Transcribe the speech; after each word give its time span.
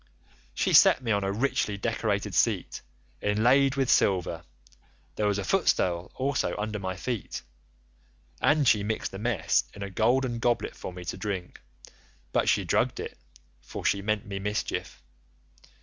She 0.55 0.73
set 0.73 1.03
me 1.03 1.11
on 1.11 1.23
a 1.23 1.31
richly 1.31 1.77
decorated 1.77 2.33
seat 2.33 2.81
inlaid 3.21 3.75
with 3.75 3.87
silver, 3.87 4.41
there 5.15 5.27
was 5.27 5.37
a 5.37 5.43
footstool 5.43 6.09
also 6.15 6.55
under 6.57 6.79
my 6.79 6.95
feet, 6.95 7.43
and 8.41 8.67
she 8.67 8.81
mixed 8.81 9.13
a 9.13 9.19
mess 9.19 9.63
in 9.75 9.83
a 9.83 9.91
golden 9.91 10.39
goblet 10.39 10.75
for 10.75 10.91
me 10.91 11.05
to 11.05 11.17
drink; 11.17 11.61
but 12.31 12.49
she 12.49 12.63
drugged 12.63 12.99
it, 12.99 13.15
for 13.61 13.85
she 13.85 14.01
meant 14.01 14.25
me 14.25 14.39
mischief. 14.39 15.03